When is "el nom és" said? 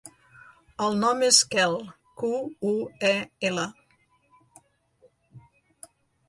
0.85-1.41